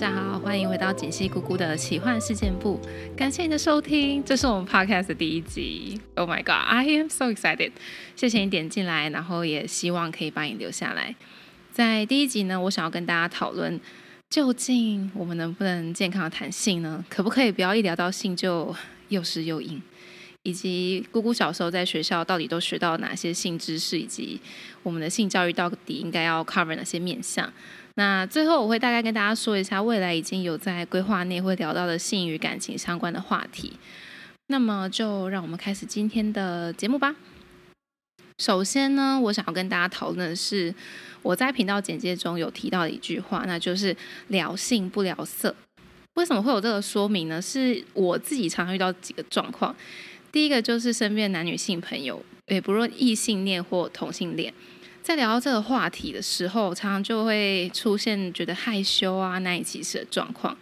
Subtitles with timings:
[0.00, 2.80] 大家好，欢迎回到锦溪姑姑的奇幻事件部，
[3.14, 6.00] 感谢你的收听，这是我们 podcast 的第一集。
[6.14, 7.72] Oh my god, I am so excited！
[8.16, 11.14] 谢谢你点进来，然后也希望可以把你留下来。
[11.70, 13.78] 在第一集呢，我想要跟大家讨论，
[14.30, 17.04] 究竟我们能不能健康的谈性呢？
[17.10, 18.74] 可不可以不要一聊到性就
[19.10, 19.82] 又湿又硬？
[20.44, 24.40] 以及姑姑小时候在学校到底都学到哪些性知识，以及
[24.82, 27.52] 我们的性教育到底应该要 cover 哪些面向？
[27.94, 33.72] 那最后我会大概跟大家说一下，未来已经有在规划内会聊到的性与感情相关的话题。
[34.46, 37.14] 那么就让我们开始今天的节目吧。
[38.38, 40.74] 首先呢，我想要跟大家讨论的是
[41.22, 43.94] 我在频道简介中有提到的一句话，那就是
[44.28, 45.54] 聊性不聊色。
[46.14, 47.40] 为什么会有这个说明呢？
[47.40, 49.74] 是我自己常遇到几个状况。
[50.32, 54.52] 第一个就是身边男女性朋友，也不论异性恋或同性恋，
[55.02, 60.56] 在聊到这个话题的时候，常常就会出现觉得害羞啊、难以启齿的状况。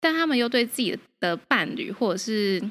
[0.00, 2.62] 但他们又对自己的伴侣，或者是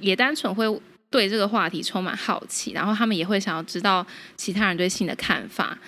[0.00, 0.64] 也单纯会
[1.10, 5.78] 对这个话题充满好奇，然后他们也会想要知道其他人对性的看法，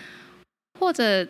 [0.78, 1.26] 或者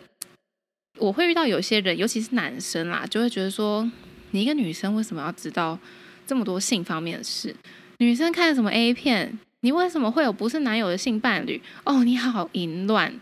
[0.99, 3.89] 我会遇到有些人，尤其是男生啦，就会觉得说，
[4.33, 5.79] 你一个女生为什么要知道？
[6.27, 7.57] 这么多性方面的事，
[8.01, 9.39] 女生看什么 A 片？
[9.61, 11.61] 你为什么会有不是男友的性伴侣？
[11.85, 13.13] 哦，你好淫乱，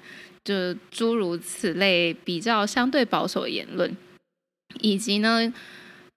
[0.45, 3.97] 就诸如此类比较相对保守的言论，
[4.81, 5.53] 以及呢，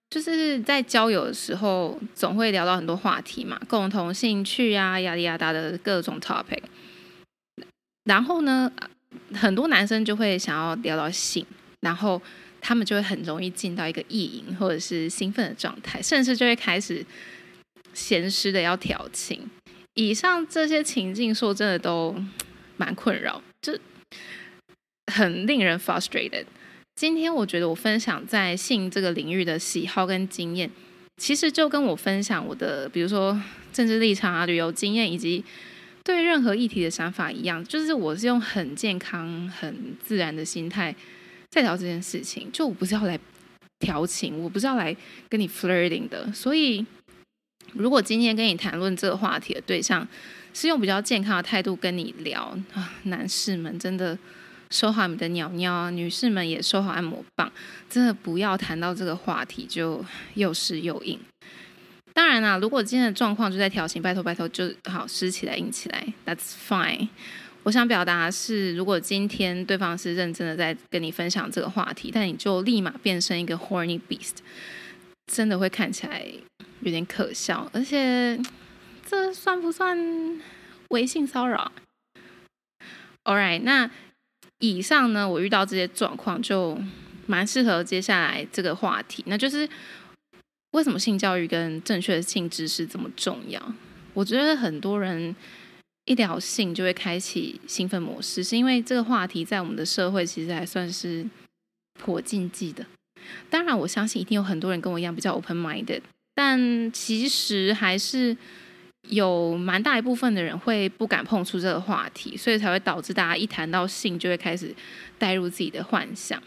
[0.09, 6.64] 就是在交友的时候总会聊到很多话题嘛，共同兴趣啊，压力压大的各种 topic。
[8.06, 8.72] 然后呢，
[9.34, 11.45] 很多男生就会想要聊到性，
[11.81, 12.22] 然后。
[12.62, 17.06] 他们就会很容易进到一个意淫或者是兴奋的状态，甚至就会开始
[17.94, 19.50] 闲湿的要调情。
[19.94, 22.16] 以上这些情境，说真的都
[22.78, 23.78] 蛮困扰，就
[25.14, 26.46] 很令人 frustrated。
[26.96, 30.69] 今天我觉得我分享在性这个领域的喜好跟经验，
[31.18, 33.41] 其实就跟我分享我的，比如说
[33.72, 35.44] 政治立场啊、旅游经验以及
[36.03, 40.96] 对任何议题的想法一样，就是我是用很健康、很自然的心态。
[41.50, 43.19] 在聊这件事情，就我不是要来
[43.80, 44.96] 调情，我不是要来
[45.28, 46.31] 跟你 flirting 的。
[46.31, 46.86] 所以，
[47.74, 50.07] 如果今天跟你谈论这个话题的对象
[50.53, 54.18] 是用比较健康的态度跟你聊啊，男士们真的
[54.72, 57.52] 收好你的鸟鸟，女士们也收好按摩棒，
[57.90, 60.03] 真的不要谈到这个话题就
[60.35, 61.19] 又湿又硬。
[62.13, 67.07] 当然啦，如果今天的状况就在调情，拜托拜托就好湿起来硬起来，That's fine。
[67.63, 74.38] 我想表达是，如果今天对方是认真的在跟你分享这个话题，但你就立马变成一个 horny beast，
[75.28, 76.25] 真的会看起来
[76.81, 77.69] 有点可笑。
[77.73, 78.40] 而且，
[79.06, 79.97] 这算不算
[80.90, 81.72] 微信骚扰
[83.23, 83.90] ？All right，那
[84.59, 86.78] 以上呢，我遇到这些状况就
[87.28, 89.68] 蛮适合接下来这个话题，那就是
[90.72, 93.73] 为什么性教育跟正确的性知识这么重要？
[94.13, 95.35] 我觉得很多人。
[96.06, 101.23] 一聊性就会开启兴奋模式，是因为这个话题在我们的社会其实还算是
[102.00, 102.84] 颇禁忌的。
[103.47, 106.01] 当然，我相信一定有很多人跟我一样比较 open minded，
[106.41, 108.33] 但其实还是
[109.09, 114.73] 有蛮大一部分的人会不敢碰触这个话题，所以才会导致大家一谈到性就会开始
[115.17, 116.41] 带入自己的幻想。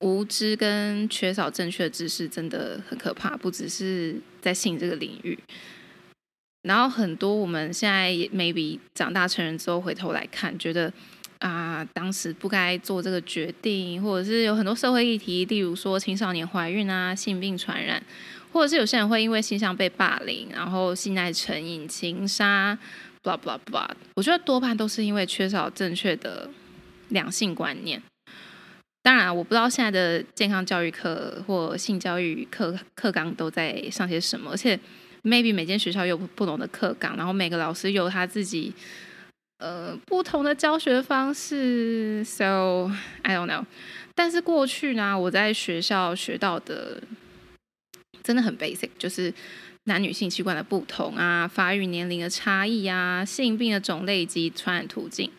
[0.00, 5.38] 无知跟缺少正确的知识真的很可怕，不只是在性这个领域。
[6.62, 10.92] 然后很多我们现在 maybe 长大成人之后回头来看，觉得
[11.38, 18.02] 啊，当时不该做这个决定，或者是有很多社会议题，例如说青少年怀孕啊、性病传染，
[18.52, 22.76] 或者是有些人会因为性向被霸凌，然后性爱成瘾、情杀
[23.22, 23.88] ，blah blah blah。
[24.14, 26.48] 我觉得多半都是因为缺少正确的
[27.08, 28.02] 两性观念。
[29.02, 34.78] 当然，我不知道现在的健康教育课或性教育课课纲都在上些什么，而且。
[35.22, 38.72] maybe 每间学校有不同的课纲，然后每个老师有他自己
[39.58, 42.24] 呃不同的教学方式。
[42.24, 43.62] So I don't know。
[44.14, 47.02] 但是过去呢，我在学校学到的
[48.22, 49.32] 真的很 basic，就是
[49.84, 55.30] 男女性器官的不同啊，发育年龄的差异啊，性病的种类以及传染途径。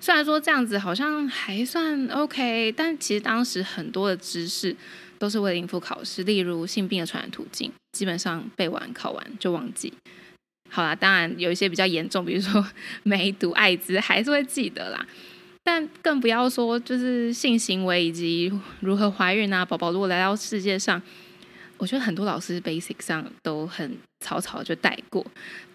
[0.00, 4.76] 虽然说这样子好像还算 OK，但其实当时很多的知识。
[5.20, 9.92] 都是为了应付考试，例如性病的传染途径，基本上背完考完就忘记。
[10.70, 12.64] 好啦，当然有一些比较严重，比如说
[13.02, 15.04] 梅毒、艾滋，还是会记得啦。
[15.64, 21.02] 但更不要说就是性行为以及如何怀孕啊，宝宝如果来到世界上，
[21.78, 25.24] 我觉得很多老师 basic 上都很草草就带过。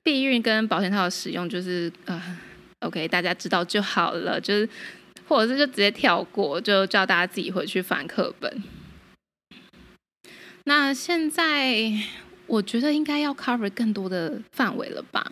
[0.03, 2.37] 避孕跟保险套的使用就是呃
[2.81, 4.69] ，OK，大家知道就好了，就是。
[5.25, 8.63] 或者是就直接跳过，就叫大家自己回去翻课本。
[10.65, 11.89] 那现在
[12.45, 15.31] 我觉得应该要 cover 更多的范围了吧？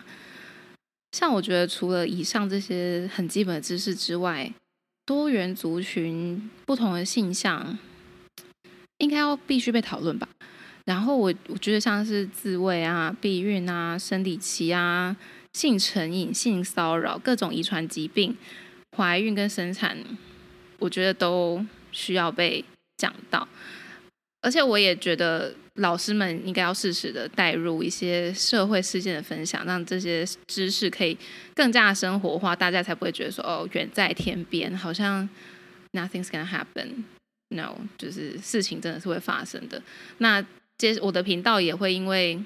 [1.12, 4.50] 像我觉得除了以上这些很基本的知识之外，
[5.04, 7.78] 多元族群、不同的性向，
[8.96, 10.26] 应该要必须被讨论吧。
[10.84, 15.16] 然后我我觉得像是自慰啊、避孕啊、生理期啊、
[15.52, 18.36] 性成瘾、性骚扰、各种遗传疾病、
[18.96, 19.96] 怀孕跟生产，
[20.78, 22.64] 我觉得都需要被
[22.96, 23.46] 讲到。
[24.40, 31.16] 而且我也觉得老师们应该要适时的带入一些社会事件的分享，让这些知识可以
[31.54, 35.28] 更加生活化，大家才不会觉得说哦远在天边，好像
[35.92, 37.04] nothing's gonna happen。
[37.50, 39.80] No，就是事情真的是会发生的。
[40.18, 40.44] 那
[40.90, 42.38] 接我的频道也会因为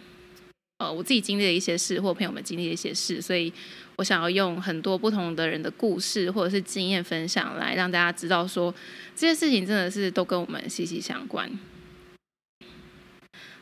[0.78, 3.52] 呃我自己经历的一些事，或朋友们经历的一些事，所以
[3.96, 8.74] 我想要用很多不同的人的故事或者是经验分享，来让大家知道说
[9.14, 11.50] 这些事情真的是都跟我们息息相关。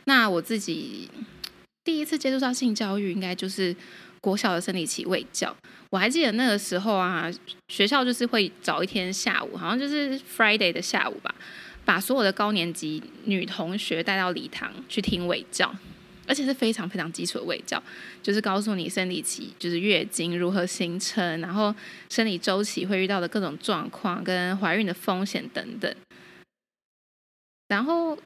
[0.07, 1.09] 那我自己
[1.85, 3.75] 第一次接触到性教育，应该就是
[4.21, 5.57] 国小的生理期未教。
[5.91, 7.31] 我还记得那个时候啊，
[7.69, 11.33] 学校就是会找一天下午，好像就是 Friday 的下午吧，
[11.85, 15.75] 把所有的高年级女同学带到礼堂去听喂教，
[16.27, 17.83] 而且是非常非常基础的喂教，
[18.23, 21.75] 就是告诉你生理期就是月经如何形成，然后
[22.09, 25.95] 生理周期会遇到的各种状况，跟怀孕的风险等等，
[27.69, 28.19] 然后。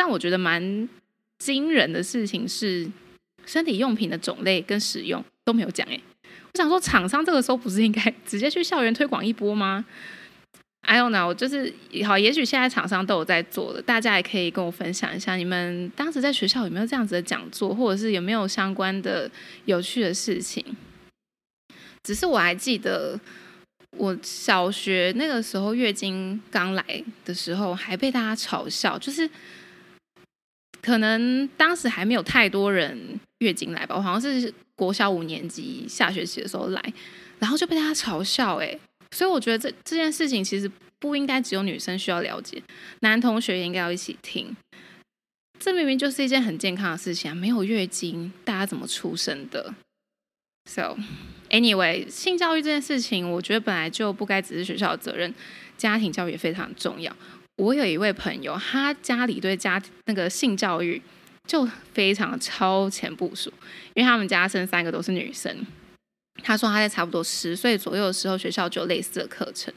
[0.00, 0.88] 但我觉得蛮
[1.40, 2.88] 惊人的事情是，
[3.44, 6.00] 身体用品的种类跟使用都没有讲哎。
[6.22, 9.84] 我想说，厂商这个时候不是应该直接去校园推广一波吗
[10.82, 11.72] ？I don't know，就是
[12.06, 19.30] 好，也许现在厂商都有在做的，大家也可以跟我分享一下，你们当时在学校有没有这样子的讲座，或者是有没有相关的
[19.66, 20.64] 有趣的事情？
[22.02, 23.18] 只是我还记得，
[23.96, 29.28] 我小学那个时候月经刚来的时候，还被大家嘲笑，就是。
[30.80, 36.92] 可能当时还没有太多人月经来吧，我好像是国小五年级下学期的时候来，
[37.40, 38.78] 然后就被大家嘲笑哎，
[39.10, 42.62] 所以我觉得这这件事情其实不应该只有女生需要了解，
[43.00, 44.56] 男同学也应该要一起听。
[45.58, 49.74] 这明明就是一件很健康的事情啊，没有月经，大家怎么出生的
[50.70, 50.96] ？So
[51.50, 55.34] anyway，性教育这件事情，我觉得本来就不该只是学校的责任，
[55.76, 57.14] 家庭教育也非常重要。
[57.56, 61.02] 我有一位朋友，他家里对家那个性教育
[61.44, 63.52] 就非常超前部署，
[63.94, 65.66] 因为他们家生三个都是女生。
[66.42, 69.72] 他说他在差不多十岁左右的时候，学校就有类似的课程，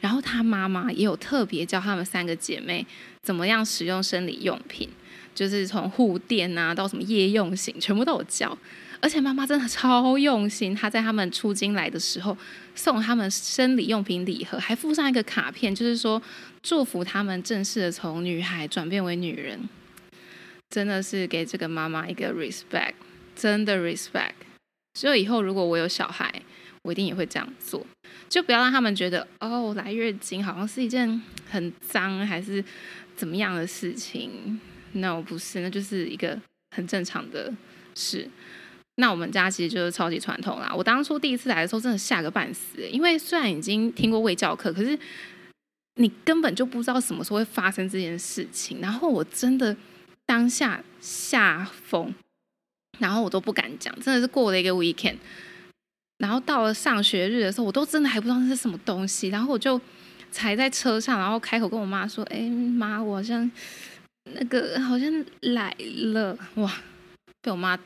[0.00, 2.86] 然后他妈妈也有特别教他们三个姐妹
[3.22, 4.88] 怎么样使用生理用品，
[5.34, 8.56] 就是从护垫啊到什么夜用型，全部都有教。
[9.00, 12.38] 而且妈妈真的超用心，她在他们出京来的时候
[12.76, 16.22] 送他们生理用品礼盒，还附上一个卡片，就是说
[16.62, 19.68] 祝福他们正式的从女孩转变为女人。
[20.70, 22.94] 真的是给这个妈妈一个 respect，
[23.34, 24.32] 真的 respect。
[24.94, 26.32] 所以以后如果我有小孩，
[26.82, 27.84] 我一定也会这样做，
[28.28, 32.64] 就不要让他们觉得哦来月经好像是一件很脏还是
[33.16, 34.60] 怎么样的事情。
[34.92, 36.38] 那我不是，那就是一个
[36.76, 37.52] 很正常的
[37.94, 38.28] 事。
[38.96, 40.70] 那我们家其实就是超级传统啦。
[40.76, 44.98] 我当初第一次来的时候，真的吓个半死，因为虽然已经听过卫教课，可是
[45.94, 48.80] 你根本就不知道什么时候会发生这件事情。
[48.82, 49.74] 然后我真的
[50.26, 52.14] 当下吓疯，
[52.98, 55.16] 然后我都不敢讲，真的是过了一个 weekend。
[56.18, 59.28] 然后到了上学日的时候，我都真的还不知道那是什么东西。
[59.28, 59.80] 然后我就
[60.30, 63.50] 才在车上，然后开口跟我妈说：“哎妈，我好像
[64.34, 66.72] 那个好像来了哇！”
[67.42, 67.78] 被我妈。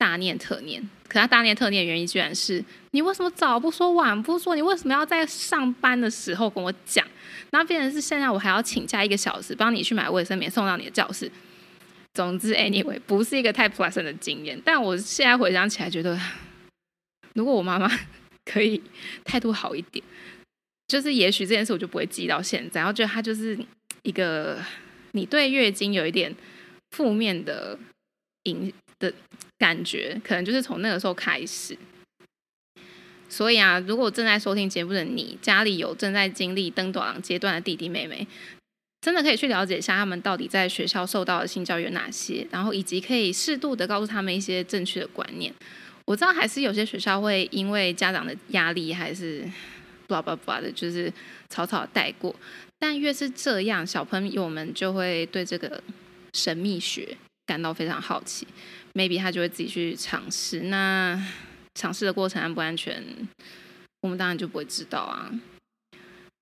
[0.00, 4.54] 大念特念，可她大念特念的原因居然是你为什么早不说晚不说？
[4.54, 7.04] 你为什么要在上班的时候跟我讲？
[7.50, 11.28] 然后变成是现在我还要请假一个小时帮你去买卫生棉送到你的教室。
[12.14, 14.60] 总之，anyway， 不是一个太 pleasant 的经验。
[14.64, 16.18] 但我现在回想起来，觉得
[17.34, 17.90] 如果我妈妈
[18.44, 18.82] 可以
[19.24, 20.04] 态度好一点，
[20.88, 22.80] 就是也许这件事我就不会记到现在。
[22.80, 23.58] 然后觉得她就是
[24.02, 24.62] 一个
[25.12, 26.34] 你对月经有一点
[26.90, 27.78] 负面的
[28.44, 28.72] 影。
[29.00, 29.14] 的
[29.58, 31.78] 感觉，可能就是从那个时候开始。
[33.28, 38.26] 所以啊，如果正在收听节目的你，家里有正在经历登短阶段的弟弟妹妹，
[39.00, 45.52] 真的可以去了解一下他们到底在学校受到的性教育有哪些，然后以及可以适度的告诉他们一些正确的观念。
[46.04, 49.42] 我知道还是有些学校会因为家长的压力，还是
[50.08, 51.12] blah blah blah 的，就是
[51.48, 52.34] 草草带过。
[52.78, 55.82] 但越是这样，小朋友们就会对这个
[56.32, 58.46] 神秘学感到非常好奇。
[58.94, 61.20] maybe 他就会自己去尝试，那
[61.74, 63.02] 尝试的过程安不安全，
[64.00, 65.30] 我们当然就不会知道啊。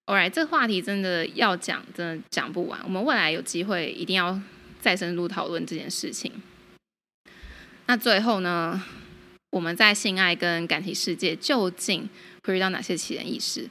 [0.07, 2.81] Alright，这个话题真的要讲，真的讲不完。
[2.85, 4.41] 我们未来有机会一定要
[4.81, 6.33] 再深入讨论这件事情。
[7.87, 8.81] 那最后呢，
[9.51, 12.09] 我们在性爱跟感情世界究竟
[12.45, 13.69] 会遇到哪些奇人异事？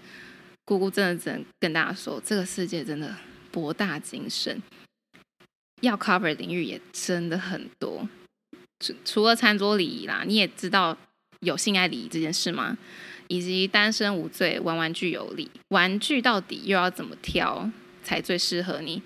[0.65, 3.15] 姑姑真的只能跟大家说，这个世界真的
[3.51, 4.62] 博大精深，
[5.82, 8.06] 要 cover 的领域也真的很多。
[8.82, 10.98] 除除了餐桌礼仪啦，你也知道
[11.39, 12.77] 有性爱礼仪这件事吗？
[13.27, 17.70] 以及单身无罪，玩玩具有理，玩具到底又要怎么挑
[18.03, 19.01] 才最适合你？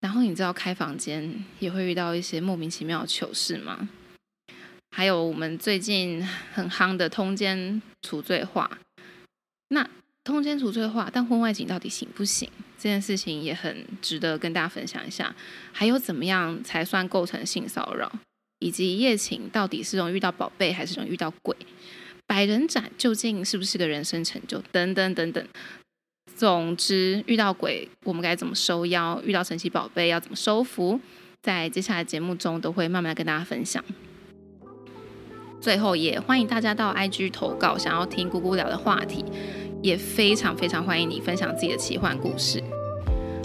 [0.00, 3.88] 然后你知道开房间也会遇到一些莫名其妙的糗事吗？
[4.90, 8.78] 还有我们最近很夯的通奸除罪化，
[9.68, 9.88] 那
[10.24, 12.48] 通奸除罪化，但婚外情到底行不行？
[12.78, 15.34] 这件事情也很值得跟大家分享一下。
[15.72, 18.10] 还有怎么样才算构成性骚扰？
[18.60, 21.54] 以及一夜情到底是容易遇到宝贝还是容易遇到鬼？
[22.26, 24.62] 百人斩究竟是不是个人生成就？
[24.72, 25.46] 等等等等。
[26.36, 29.20] 总之，遇到鬼我们该怎么收妖？
[29.24, 31.00] 遇到神奇宝贝要怎么收服？
[31.42, 33.82] 在接下来节目中都会慢慢跟大家分享。
[35.60, 39.24] 最后也欢迎大家到 IG 投稿，想要听姑姑聊的话题，
[39.82, 42.62] 也非常非常欢迎你分享自己的奇幻故事。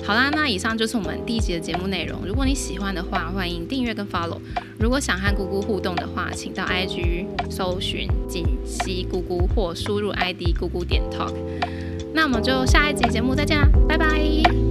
[0.03, 2.21] 好啦，那以上就是我们第一集的节目内容。
[2.25, 4.39] 如果你喜欢的话，欢迎订阅跟 follow。
[4.77, 11.33] 如果想和姑姑互动的话，请到 IG 搜寻锦溪姑姑或输入 ID 姑姑点 talk。
[12.13, 14.70] 那我们就下一集节目再见啦，拜拜。